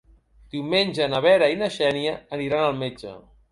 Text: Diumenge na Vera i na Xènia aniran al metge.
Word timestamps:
Diumenge 0.55 1.07
na 1.15 1.19
Vera 1.27 1.51
i 1.57 1.61
na 1.61 1.69
Xènia 1.77 2.17
aniran 2.41 2.67
al 2.73 2.83
metge. 2.83 3.17